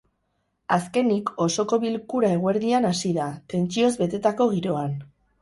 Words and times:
Azkenik, 0.77 1.29
osoko 1.45 1.79
bilkura 1.83 2.31
eguerdian 2.39 2.89
hasi 2.93 3.13
da, 3.19 3.29
tentsioz 3.55 3.93
betetako 4.01 4.51
giroan. 4.57 4.99